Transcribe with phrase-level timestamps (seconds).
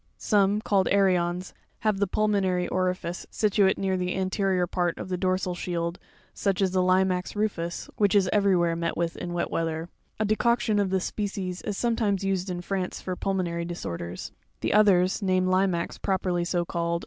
[0.17, 5.53] Some, called Artons, have the pulmonary orifice situate near the anterior part of the dorsal
[5.53, 5.99] shield,
[6.33, 10.35] such as the Limaz rufus, which is everywhere met with in wet weather; [a de
[10.35, 15.21] coction of this species is sometimes used in France for pulmo nary disorders:] the others,
[15.21, 16.99] named Limax properly so called, or Fig.